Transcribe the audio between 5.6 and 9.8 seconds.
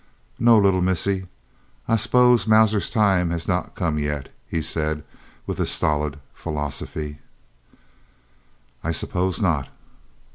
stolid philosophy. "I suppose not."